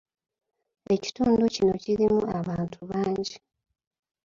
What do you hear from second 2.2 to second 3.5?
abantu bangi.